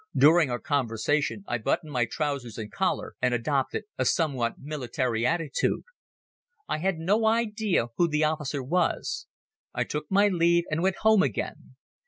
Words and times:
During 0.15 0.49
our 0.49 0.57
conversation 0.57 1.43
I 1.47 1.59
buttoned 1.59 1.91
my 1.93 2.05
trousers 2.05 2.57
and 2.57 2.71
collar 2.71 3.13
and 3.21 3.35
adopted 3.35 3.83
a 3.99 4.03
somewhat 4.05 4.55
military 4.57 5.27
attitude. 5.27 5.83
I 6.67 6.79
had 6.79 6.97
no 6.97 7.27
idea 7.27 7.89
who 7.97 8.07
the 8.07 8.23
officer 8.23 8.63
was. 8.63 9.27
I 9.75 9.83
took 9.83 10.09
my 10.09 10.27
leave 10.27 10.63
and 10.71 10.81
went 10.81 10.95
home 11.05 11.21
again. 11.21 11.75